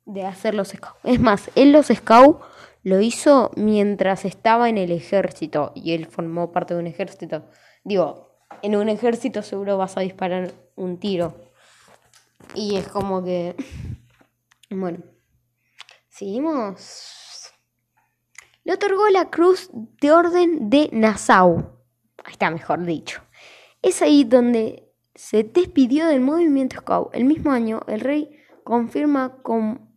de 0.04 0.24
hacer 0.24 0.54
los 0.54 0.68
scouts. 0.68 0.98
Es 1.04 1.20
más, 1.20 1.50
él 1.54 1.72
los 1.72 1.86
scouts 1.86 2.44
lo 2.88 3.00
hizo 3.00 3.50
mientras 3.56 4.24
estaba 4.24 4.68
en 4.68 4.78
el 4.78 4.90
ejército 4.90 5.72
y 5.74 5.92
él 5.92 6.06
formó 6.06 6.52
parte 6.52 6.74
de 6.74 6.80
un 6.80 6.86
ejército. 6.86 7.44
Digo, 7.84 8.38
en 8.62 8.76
un 8.76 8.88
ejército 8.88 9.42
seguro 9.42 9.76
vas 9.76 9.96
a 9.96 10.00
disparar 10.00 10.52
un 10.74 10.98
tiro. 10.98 11.36
Y 12.54 12.76
es 12.76 12.88
como 12.88 13.22
que... 13.22 13.54
Bueno, 14.70 14.98
seguimos. 16.10 17.50
Le 18.64 18.74
otorgó 18.74 19.08
la 19.08 19.30
Cruz 19.30 19.70
de 19.72 20.12
Orden 20.12 20.68
de 20.68 20.90
Nassau. 20.92 21.80
Ahí 22.22 22.32
está, 22.32 22.50
mejor 22.50 22.84
dicho. 22.84 23.22
Es 23.80 24.02
ahí 24.02 24.24
donde 24.24 24.92
se 25.14 25.42
despidió 25.42 26.06
del 26.06 26.20
movimiento 26.20 26.76
Scout. 26.76 27.14
El 27.14 27.24
mismo 27.24 27.50
año, 27.50 27.80
el 27.86 28.00
rey 28.00 28.38
confirma 28.62 29.38
como, 29.42 29.88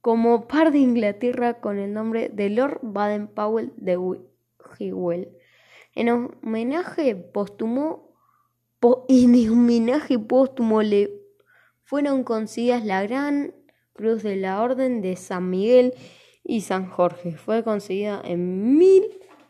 como 0.00 0.46
par 0.48 0.72
de 0.72 0.78
Inglaterra 0.78 1.60
con 1.60 1.78
el 1.78 1.92
nombre 1.92 2.30
de 2.30 2.50
Lord 2.50 2.80
Baden-Powell 2.82 3.72
de 3.76 3.98
Hewell. 4.78 5.28
En 5.94 6.08
homenaje 6.08 7.14
póstumo, 7.16 8.14
en 9.08 9.50
homenaje 9.50 10.18
póstumo 10.18 10.82
le 10.82 11.20
fueron 11.82 12.22
concedidas 12.22 12.84
la 12.84 13.02
Gran 13.02 13.54
Cruz 13.92 14.22
de 14.22 14.36
la 14.36 14.62
Orden 14.62 15.02
de 15.02 15.16
San 15.16 15.50
Miguel 15.50 15.92
y 16.44 16.62
San 16.62 16.88
Jorge. 16.88 17.32
Fue 17.32 17.64
concedida 17.64 18.22
en 18.24 18.78
mil, 18.78 19.04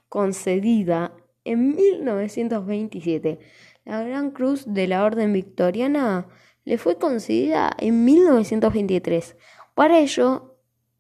concedida 0.09 1.13
en 1.45 1.77
1927. 1.77 3.39
La 3.85 4.03
Gran 4.03 4.31
Cruz 4.31 4.65
de 4.67 4.89
la 4.89 5.05
Orden 5.05 5.33
Victoriana 5.33 6.27
le 6.65 6.79
fue 6.79 6.97
concedida 6.97 7.71
en 7.79 8.05
1923. 8.05 9.37
Para 9.81 9.99
ello, 9.99 10.59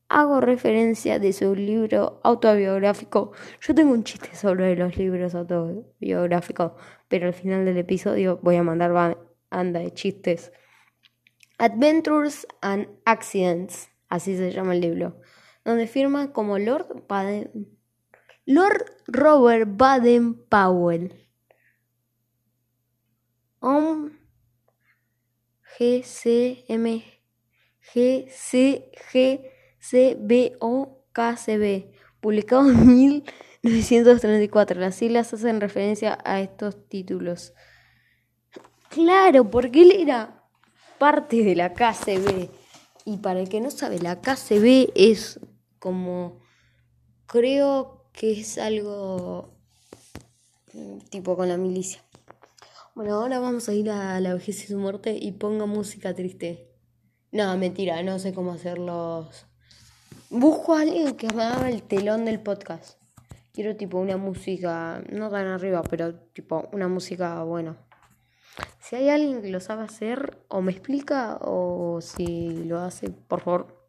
hago 0.09 0.41
referencia 0.41 1.19
de 1.19 1.35
su 1.35 1.55
libro 1.55 2.19
autobiográfico. 2.25 3.33
Yo 3.61 3.75
tengo 3.75 3.93
un 3.93 4.05
chiste 4.05 4.35
sobre 4.35 4.75
los 4.75 4.97
libros 4.97 5.35
autobiográficos, 5.35 6.73
pero 7.07 7.27
al 7.27 7.35
final 7.35 7.67
del 7.67 7.77
episodio 7.77 8.41
voy 8.43 8.57
a 8.57 8.63
mandar 8.63 9.19
banda 9.51 9.81
de 9.81 9.93
chistes. 9.93 10.51
Adventures 11.59 12.47
and 12.63 12.89
Accidents, 13.05 13.91
así 14.09 14.35
se 14.35 14.51
llama 14.51 14.73
el 14.73 14.81
libro, 14.81 15.21
donde 15.63 15.87
firma 15.87 16.33
como 16.33 16.59
Lord 16.59 17.05
Baden, 17.07 17.69
Lord 18.47 18.87
Robert 19.09 19.69
Baden 19.77 20.43
Powell. 20.49 21.29
OM 23.59 24.13
GCM 25.79 27.20
GCGCBOKCB, 27.94 29.50
publicado 32.20 32.70
en 32.70 32.87
1934. 32.87 34.80
Las 34.80 34.94
siglas 34.94 35.32
hacen 35.35 35.61
referencia 35.61 36.18
a 36.25 36.40
estos 36.40 36.88
títulos. 36.88 37.52
Claro, 38.90 39.50
porque 39.50 39.82
él 39.82 39.92
era 39.92 40.44
parte 40.99 41.42
de 41.44 41.54
la 41.56 41.73
KCB. 41.75 42.50
Y 43.04 43.16
para 43.18 43.40
el 43.40 43.49
que 43.49 43.61
no 43.61 43.70
sabe, 43.70 43.99
la 43.99 44.20
KCB 44.20 44.92
es 44.94 45.40
como, 45.78 46.40
creo 47.26 48.04
que 48.12 48.32
es 48.32 48.59
algo 48.59 49.54
mm, 50.75 50.99
tipo 51.11 51.37
con 51.37 51.49
la 51.49 51.56
milicia. 51.56 52.04
Bueno, 52.94 53.14
ahora 53.14 53.38
vamos 53.38 53.68
a 53.68 53.73
ir 53.73 53.90
a 53.90 54.20
la 54.20 54.35
vejez 54.35 54.64
y 54.64 54.66
su 54.66 54.76
muerte 54.76 55.16
y 55.18 55.32
pongo 55.32 55.66
música 55.66 56.14
triste. 56.14 56.70
No, 57.33 57.57
mentira, 57.57 58.03
no 58.03 58.19
sé 58.19 58.35
cómo 58.35 58.53
hacerlos. 58.53 59.47
Busco 60.31 60.75
a 60.75 60.81
alguien 60.81 61.17
que 61.17 61.29
me 61.33 61.45
haga 61.45 61.69
el 61.71 61.83
telón 61.83 62.25
del 62.25 62.41
podcast. 62.41 62.99
Quiero 63.53 63.77
tipo 63.77 63.99
una 63.99 64.17
música, 64.17 65.03
no 65.11 65.31
tan 65.31 65.47
arriba, 65.47 65.83
pero 65.89 66.15
tipo 66.15 66.69
una 66.73 66.89
música 66.89 67.43
buena. 67.45 67.77
Si 68.81 68.97
hay 68.97 69.11
alguien 69.11 69.43
que 69.43 69.49
lo 69.49 69.61
sabe 69.61 69.85
hacer, 69.85 70.43
o 70.49 70.61
me 70.61 70.73
explica, 70.73 71.39
o 71.43 72.01
si 72.01 72.65
lo 72.65 72.81
hace, 72.81 73.11
por 73.11 73.43
favor, 73.43 73.89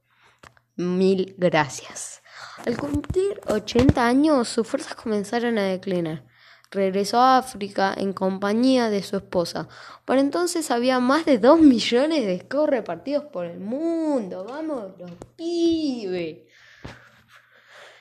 mil 0.76 1.34
gracias. 1.38 2.22
Al 2.66 2.78
cumplir 2.78 3.42
80 3.48 4.06
años, 4.06 4.48
sus 4.50 4.68
fuerzas 4.68 4.94
comenzaron 4.94 5.58
a 5.58 5.64
declinar. 5.64 6.26
Regresó 6.72 7.20
a 7.20 7.38
África 7.38 7.94
en 7.96 8.14
compañía 8.14 8.90
de 8.90 9.04
su 9.04 9.18
esposa. 9.18 9.68
Por 10.06 10.18
entonces 10.18 10.72
había 10.72 11.02
más 11.02 11.26
de 11.26 11.38
2 11.38 11.60
millones 11.60 12.26
de 12.26 12.40
scouts 12.40 12.70
repartidos 12.70 13.26
por 13.26 13.46
el 13.46 13.60
mundo. 13.60 14.46
Vamos, 14.48 14.94
los 14.98 15.12
pibes. 15.36 16.40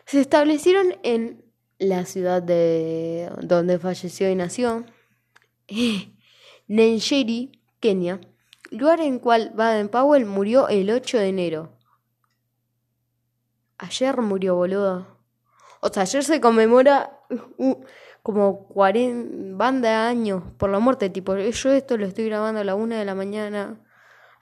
Se 0.06 0.20
establecieron 0.20 0.94
en 1.02 1.44
la 1.78 2.04
ciudad 2.04 2.42
de 2.42 3.30
donde 3.42 3.80
falleció 3.80 4.30
y 4.30 4.36
nació. 4.36 4.86
Nenjeri, 6.68 7.60
Kenia, 7.80 8.20
lugar 8.70 9.00
en 9.00 9.18
cual 9.18 9.50
Baden 9.54 9.88
Powell 9.88 10.26
murió 10.26 10.68
el 10.68 10.90
8 10.90 11.18
de 11.18 11.28
enero. 11.28 11.76
Ayer 13.78 14.20
murió, 14.20 14.54
boludo. 14.54 15.18
O 15.80 15.88
sea, 15.88 16.02
ayer 16.02 16.22
se 16.22 16.40
conmemora 16.40 17.18
uh, 17.56 17.84
como 18.22 18.66
40 18.68 19.56
banda 19.56 20.08
años 20.08 20.42
por 20.56 20.70
la 20.70 20.78
muerte. 20.78 21.10
Tipo, 21.10 21.36
yo 21.36 21.72
esto 21.72 21.96
lo 21.96 22.06
estoy 22.06 22.26
grabando 22.26 22.60
a 22.60 22.64
la 22.64 22.74
1 22.74 22.96
de 22.96 23.04
la 23.04 23.14
mañana. 23.14 23.80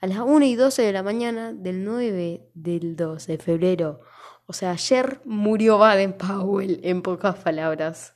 A 0.01 0.07
las 0.07 0.19
1 0.19 0.45
y 0.45 0.55
12 0.55 0.81
de 0.81 0.93
la 0.93 1.03
mañana 1.03 1.53
del 1.53 1.83
9 1.83 2.49
del 2.53 2.95
12 2.95 3.31
de 3.33 3.37
febrero. 3.37 4.01
O 4.45 4.53
sea, 4.53 4.71
ayer 4.71 5.21
murió 5.25 5.77
Baden 5.77 6.13
Powell, 6.13 6.79
en 6.83 7.01
pocas 7.01 7.35
palabras. 7.37 8.15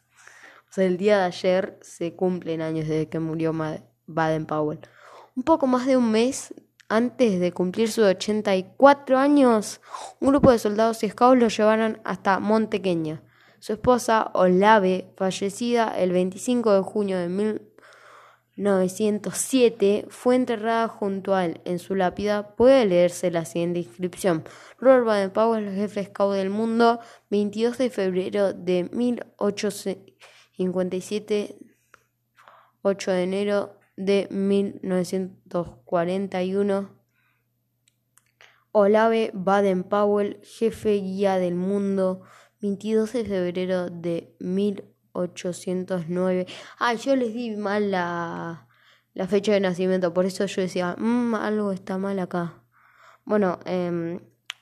O 0.73 0.73
sea, 0.73 0.85
el 0.85 0.97
día 0.97 1.19
de 1.19 1.25
ayer 1.25 1.77
se 1.83 2.15
cumplen 2.15 2.61
años 2.61 2.87
desde 2.87 3.07
que 3.07 3.19
murió 3.19 3.53
Baden-Powell. 4.07 4.79
Un 5.35 5.43
poco 5.43 5.67
más 5.67 5.85
de 5.85 5.97
un 5.97 6.09
mes 6.09 6.51
antes 6.89 7.39
de 7.39 7.51
cumplir 7.51 7.91
sus 7.91 8.05
84 8.05 9.19
años, 9.19 9.81
un 10.19 10.29
grupo 10.29 10.51
de 10.51 10.57
soldados 10.57 11.03
y 11.03 11.09
scouts 11.09 11.39
lo 11.39 11.47
llevaron 11.49 12.01
hasta 12.03 12.39
Montequeña. 12.39 13.21
Su 13.63 13.71
esposa, 13.71 14.29
Olave, 14.33 15.13
fallecida 15.15 15.87
el 15.97 16.11
25 16.11 16.73
de 16.73 16.81
junio 16.81 17.17
de 17.17 17.29
1907, 17.29 20.07
fue 20.09 20.35
enterrada 20.35 20.89
junto 20.89 21.33
a 21.33 21.45
él. 21.45 21.61
En 21.63 21.79
su 21.79 21.95
lápida 21.95 22.57
puede 22.57 22.85
leerse 22.85 23.31
la 23.31 23.45
siguiente 23.45 23.79
inscripción. 23.79 24.43
Robert 24.79 25.05
Baden-Powell, 25.05 25.73
jefe 25.73 26.03
scout 26.03 26.35
del 26.35 26.49
mundo, 26.49 26.99
22 27.29 27.77
de 27.77 27.89
febrero 27.89 28.51
de 28.51 28.89
1857, 28.91 31.55
8 32.81 33.11
de 33.11 33.23
enero 33.23 33.79
de 33.95 34.27
1941. 34.29 36.89
Olave 38.73 39.31
Baden-Powell, 39.33 40.41
jefe 40.43 40.95
guía 40.95 41.37
del 41.37 41.55
mundo, 41.55 42.23
22 42.63 43.11
de 43.11 43.25
febrero 43.25 43.89
de 43.89 44.33
1809. 44.39 46.47
Ah, 46.79 46.93
yo 46.93 47.17
les 47.17 47.33
di 47.33 47.57
mal 47.57 47.91
la, 47.91 48.69
la 49.13 49.27
fecha 49.27 49.51
de 49.51 49.59
nacimiento, 49.59 50.13
por 50.13 50.25
eso 50.25 50.45
yo 50.45 50.61
decía, 50.61 50.95
mmm, 50.97 51.35
algo 51.35 51.73
está 51.73 51.97
mal 51.97 52.17
acá. 52.19 52.63
Bueno, 53.25 53.59
eh, 53.65 54.17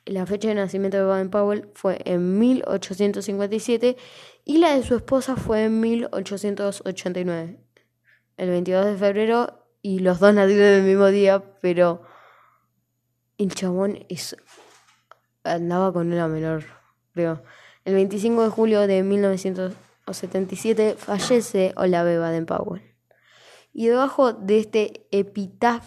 la 0.05 0.25
fecha 0.25 0.47
de 0.47 0.55
nacimiento 0.55 0.97
de 0.97 1.03
Baden-Powell 1.03 1.69
fue 1.75 2.01
en 2.05 2.39
1857 2.39 3.97
y 4.45 4.57
la 4.57 4.75
de 4.75 4.81
su 4.81 4.95
esposa 4.95 5.35
fue 5.35 5.65
en 5.65 5.79
1889 5.79 7.59
el 8.37 8.49
22 8.49 8.85
de 8.87 8.97
febrero 8.97 9.67
y 9.83 9.99
los 9.99 10.19
dos 10.19 10.33
nacieron 10.33 10.65
el 10.65 10.81
mismo 10.81 11.05
día, 11.05 11.43
pero 11.61 12.01
el 13.37 13.53
chabón 13.53 13.99
andaba 15.43 15.93
con 15.93 16.11
una 16.11 16.27
menor, 16.27 16.63
creo. 17.13 17.43
El 17.83 17.95
25 17.95 18.43
de 18.43 18.49
julio 18.49 18.85
de 18.85 19.01
1977 19.01 20.95
fallece 20.97 21.73
Olave 21.75 22.19
Baden-Powell. 22.19 22.83
Y 23.73 23.87
debajo 23.87 24.33
de 24.33 24.59
este 24.59 25.07
epitafio, 25.11 25.81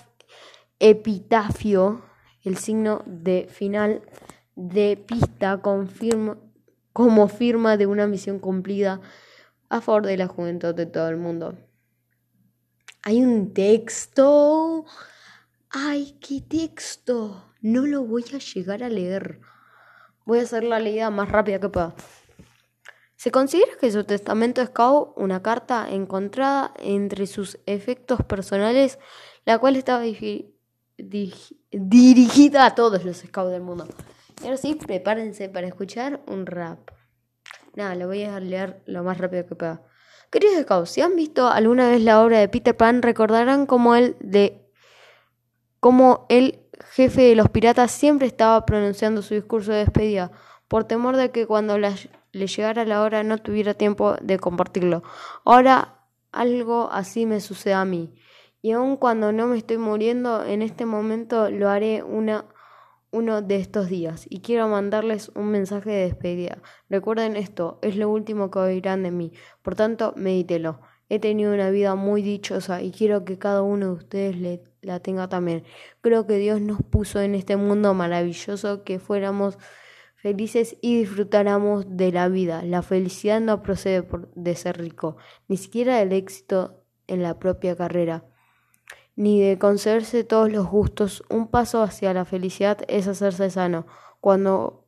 el 2.42 2.56
signo 2.56 3.02
de 3.06 3.46
final 3.48 4.02
de 4.56 4.96
pista 4.96 5.60
confirma, 5.60 6.36
como 6.92 7.28
firma 7.28 7.76
de 7.76 7.86
una 7.86 8.08
misión 8.08 8.40
cumplida 8.40 9.00
a 9.68 9.80
favor 9.80 10.06
de 10.06 10.16
la 10.16 10.26
juventud 10.26 10.74
de 10.74 10.86
todo 10.86 11.08
el 11.08 11.16
mundo. 11.16 11.56
Hay 13.02 13.22
un 13.22 13.52
texto. 13.52 14.84
Ay, 15.70 16.18
qué 16.20 16.40
texto. 16.40 17.52
No 17.60 17.86
lo 17.86 18.04
voy 18.04 18.24
a 18.32 18.38
llegar 18.38 18.82
a 18.82 18.88
leer. 18.88 19.40
Voy 20.24 20.38
a 20.38 20.42
hacer 20.42 20.64
la 20.64 20.78
leída 20.78 21.10
más 21.10 21.30
rápida 21.30 21.60
que 21.60 21.68
pueda. 21.68 21.94
Se 23.16 23.30
considera 23.30 23.72
que 23.80 23.90
su 23.90 24.04
testamento 24.04 24.60
es 24.60 24.70
una 25.16 25.42
carta 25.42 25.86
encontrada 25.90 26.74
entre 26.78 27.26
sus 27.26 27.58
efectos 27.66 28.22
personales, 28.24 28.98
la 29.44 29.58
cual 29.58 29.76
estaba 29.76 30.02
dirigida 31.70 32.66
a 32.66 32.74
todos 32.74 33.04
los 33.04 33.16
scouts 33.18 33.50
del 33.50 33.62
mundo. 33.62 33.86
Y 34.42 34.44
ahora 34.44 34.56
sí, 34.56 34.74
prepárense 34.74 35.48
para 35.48 35.66
escuchar 35.66 36.22
un 36.26 36.44
rap. 36.46 36.90
Nada, 37.74 37.94
lo 37.94 38.06
voy 38.06 38.24
a 38.24 38.38
leer 38.40 38.82
lo 38.86 39.02
más 39.02 39.18
rápido 39.18 39.46
que 39.46 39.54
pueda. 39.54 39.82
Queridos 40.30 40.62
Scouts, 40.62 40.90
si 40.90 41.00
han 41.00 41.14
visto 41.16 41.48
alguna 41.48 41.88
vez 41.88 42.02
la 42.02 42.20
obra 42.22 42.40
de 42.40 42.48
Peter 42.48 42.76
Pan, 42.76 43.02
recordarán 43.02 43.66
cómo 43.66 43.94
el 43.94 44.16
de 44.20 44.68
cómo 45.80 46.26
el 46.28 46.63
jefe 46.90 47.22
de 47.22 47.34
los 47.34 47.48
piratas 47.48 47.90
siempre 47.90 48.26
estaba 48.26 48.64
pronunciando 48.66 49.22
su 49.22 49.34
discurso 49.34 49.72
de 49.72 49.78
despedida, 49.78 50.30
por 50.68 50.84
temor 50.84 51.16
de 51.16 51.30
que 51.30 51.46
cuando 51.46 51.78
le 51.78 52.46
llegara 52.46 52.84
la 52.84 53.02
hora 53.02 53.22
no 53.22 53.38
tuviera 53.38 53.74
tiempo 53.74 54.16
de 54.20 54.38
compartirlo. 54.38 55.02
Ahora 55.44 56.00
algo 56.32 56.88
así 56.90 57.26
me 57.26 57.40
sucede 57.40 57.74
a 57.74 57.84
mí. 57.84 58.14
Y 58.62 58.72
aun 58.72 58.96
cuando 58.96 59.30
no 59.32 59.46
me 59.46 59.58
estoy 59.58 59.78
muriendo, 59.78 60.44
en 60.44 60.62
este 60.62 60.86
momento 60.86 61.50
lo 61.50 61.68
haré 61.68 62.02
una 62.02 62.46
uno 63.14 63.42
de 63.42 63.56
estos 63.56 63.88
días 63.88 64.26
y 64.28 64.40
quiero 64.40 64.66
mandarles 64.66 65.30
un 65.36 65.46
mensaje 65.46 65.90
de 65.90 66.04
despedida. 66.06 66.58
Recuerden 66.90 67.36
esto, 67.36 67.78
es 67.80 67.96
lo 67.96 68.10
último 68.10 68.50
que 68.50 68.58
oirán 68.58 69.04
de 69.04 69.12
mí, 69.12 69.32
por 69.62 69.76
tanto, 69.76 70.14
medítelo. 70.16 70.80
He 71.08 71.20
tenido 71.20 71.54
una 71.54 71.70
vida 71.70 71.94
muy 71.94 72.22
dichosa 72.22 72.82
y 72.82 72.90
quiero 72.90 73.24
que 73.24 73.38
cada 73.38 73.62
uno 73.62 73.86
de 73.86 73.92
ustedes 73.92 74.36
le, 74.36 74.64
la 74.84 75.00
tenga 75.00 75.28
también. 75.28 75.64
Creo 76.00 76.26
que 76.26 76.36
Dios 76.36 76.60
nos 76.60 76.82
puso 76.82 77.20
en 77.20 77.34
este 77.34 77.56
mundo 77.56 77.94
maravilloso 77.94 78.84
que 78.84 78.98
fuéramos 78.98 79.58
felices 80.16 80.76
y 80.80 80.98
disfrutáramos 80.98 81.84
de 81.88 82.12
la 82.12 82.28
vida. 82.28 82.62
La 82.62 82.82
felicidad 82.82 83.40
no 83.40 83.62
procede 83.62 84.02
por, 84.02 84.32
de 84.34 84.54
ser 84.54 84.78
rico, 84.78 85.16
ni 85.48 85.56
siquiera 85.56 85.98
del 85.98 86.12
éxito 86.12 86.82
en 87.06 87.22
la 87.22 87.38
propia 87.38 87.76
carrera, 87.76 88.24
ni 89.16 89.40
de 89.40 89.58
concederse 89.58 90.24
todos 90.24 90.50
los 90.50 90.66
gustos. 90.66 91.22
Un 91.28 91.48
paso 91.48 91.82
hacia 91.82 92.14
la 92.14 92.24
felicidad 92.24 92.78
es 92.88 93.06
hacerse 93.06 93.50
sano 93.50 93.86
cuando 94.20 94.84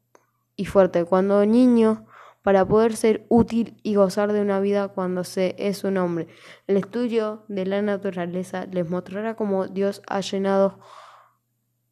y 0.56 0.64
fuerte. 0.64 1.04
Cuando 1.04 1.44
niño 1.44 2.05
para 2.46 2.64
poder 2.64 2.94
ser 2.94 3.26
útil 3.28 3.76
y 3.82 3.96
gozar 3.96 4.32
de 4.32 4.40
una 4.40 4.60
vida 4.60 4.86
cuando 4.86 5.24
se 5.24 5.56
es 5.58 5.82
un 5.82 5.96
hombre. 5.96 6.28
El 6.68 6.76
estudio 6.76 7.42
de 7.48 7.66
la 7.66 7.82
naturaleza 7.82 8.66
les 8.70 8.88
mostrará 8.88 9.34
cómo 9.34 9.66
Dios 9.66 10.00
ha 10.06 10.20
llenado 10.20 10.78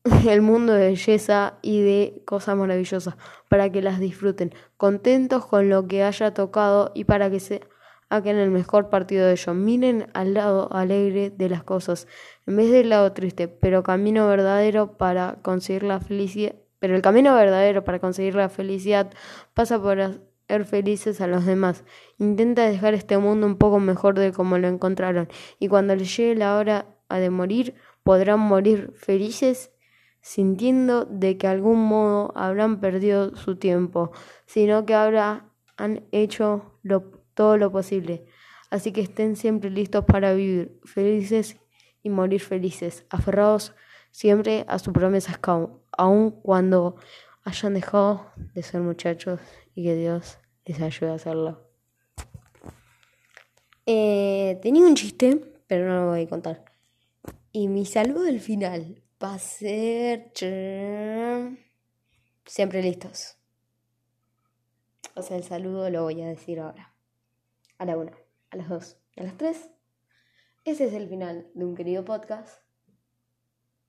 el 0.29 0.43
mundo 0.43 0.73
de 0.73 0.91
belleza 0.91 1.59
y 1.61 1.83
de 1.83 2.23
cosas 2.25 2.57
maravillosas 2.57 3.17
para 3.49 3.73
que 3.73 3.83
las 3.83 3.99
disfruten, 3.99 4.55
contentos 4.77 5.45
con 5.45 5.69
lo 5.69 5.89
que 5.89 6.05
haya 6.05 6.33
tocado 6.35 6.93
y 6.95 7.03
para 7.03 7.31
que 7.31 7.41
se 7.41 7.61
hagan 8.09 8.37
el 8.37 8.53
mejor 8.53 8.91
partido 8.91 9.27
de 9.27 9.33
ello. 9.33 9.55
Miren 9.55 10.07
al 10.15 10.35
lado 10.35 10.73
alegre 10.73 11.31
de 11.31 11.49
las 11.49 11.65
cosas 11.65 12.07
en 12.47 12.55
vez 12.55 12.71
del 12.71 12.91
lado 12.91 13.13
triste, 13.13 13.49
pero 13.49 13.83
camino 13.83 14.29
verdadero 14.29 14.97
para 14.99 15.37
conseguir 15.43 15.83
la 15.83 15.99
felicidad. 15.99 16.55
Pero 16.79 16.95
el 16.95 17.03
camino 17.03 17.35
verdadero 17.35 17.83
para 17.83 17.99
conseguir 17.99 18.37
la 18.37 18.49
felicidad 18.49 19.11
pasa 19.53 19.83
por 19.83 19.99
felices 20.65 21.21
a 21.21 21.27
los 21.27 21.47
demás. 21.47 21.85
Intenta 22.19 22.65
dejar 22.69 22.95
este 22.95 23.19
mundo 23.19 23.47
un 23.47 23.57
poco 23.57 23.81
mejor 23.81 24.19
de 24.19 24.33
como 24.33 24.59
lo 24.59 24.69
encontraron. 24.69 25.29
Y 25.59 25.69
cuando 25.69 25.97
les 25.97 26.17
llegue 26.17 26.35
la 26.35 26.57
hora 26.57 26.87
de 27.11 27.31
morir, 27.31 27.75
podrán 28.03 28.41
morir 28.41 28.93
felices 28.97 29.71
sintiendo 30.21 31.05
de 31.05 31.37
que 31.37 31.47
algún 31.47 31.85
modo 31.85 32.33
habrán 32.35 32.81
perdido 32.81 33.37
su 33.37 33.57
tiempo, 33.57 34.11
sino 34.47 34.87
que 34.87 34.95
han 34.95 36.07
hecho 36.13 36.79
todo 37.35 37.57
lo 37.59 37.71
posible. 37.71 38.27
Así 38.71 38.93
que 38.93 39.03
estén 39.03 39.37
siempre 39.37 39.71
listos 39.71 40.05
para 40.05 40.33
vivir 40.33 40.81
felices 40.85 41.57
y 42.03 42.11
morir 42.11 42.41
felices, 42.41 43.05
aferrados 43.11 43.75
siempre 44.11 44.65
a 44.69 44.79
sus 44.79 44.93
promesas, 44.93 45.39
aun 45.97 46.31
cuando 46.31 46.97
hayan 47.45 47.75
dejado 47.75 48.33
de 48.55 48.63
ser 48.63 48.81
muchachos 48.81 49.41
y 49.75 49.85
que 49.85 49.95
Dios 49.97 50.39
les 50.65 50.81
ayude 50.81 51.11
a 51.11 51.15
hacerlo. 51.15 51.69
Eh, 53.87 54.59
tenía 54.63 54.87
un 54.87 54.95
chiste, 54.95 55.41
pero 55.67 55.87
no 55.87 56.01
lo 56.01 56.11
voy 56.11 56.23
a 56.23 56.29
contar. 56.29 56.65
Y 57.53 57.69
mi 57.69 57.85
saludo 57.85 58.23
del 58.23 58.41
final 58.41 59.03
va 59.23 59.35
a 59.35 59.39
ser... 59.39 60.33
Siempre 62.47 62.83
listos. 62.83 63.37
O 65.15 65.23
sea, 65.23 65.37
el 65.37 65.45
saludo 65.45 65.89
lo 65.91 66.03
voy 66.03 66.21
a 66.23 66.29
decir 66.29 66.61
ahora. 66.61 66.95
A 67.79 67.85
la 67.85 67.97
una, 67.97 68.13
a 68.51 68.57
las 68.57 68.69
dos, 68.69 68.99
a 69.17 69.23
las 69.23 69.37
tres. 69.37 69.71
Ese 70.65 70.87
es 70.87 70.95
el 70.95 71.09
final 71.09 71.51
de 71.55 71.65
un 71.65 71.75
querido 71.75 72.05
podcast. 72.05 72.61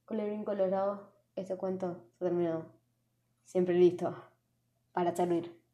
Colorín 0.06 0.43
colorado, 0.43 1.13
este 1.36 1.56
cuento 1.58 2.06
se 2.17 2.26
ha 2.26 2.28
terminado. 2.28 2.71
Siempre 3.45 3.76
listo 3.76 4.15
para 4.91 5.15
servir. 5.15 5.64